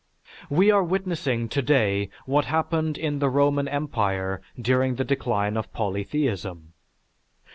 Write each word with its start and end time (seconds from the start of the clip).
We 0.49 0.71
are 0.71 0.83
witnessing 0.83 1.47
today 1.47 2.09
what 2.25 2.45
happened 2.45 2.97
in 2.97 3.19
the 3.19 3.29
Roman 3.29 3.67
empire 3.67 4.41
during 4.59 4.95
the 4.95 5.03
decline 5.05 5.55
of 5.55 5.71
polytheism. 5.73 6.73